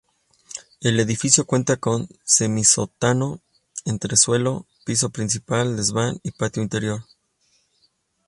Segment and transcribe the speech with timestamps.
[0.81, 3.39] El edificio cuenta con semisótano,
[3.85, 7.03] entresuelo, piso principal, desván y patio interior.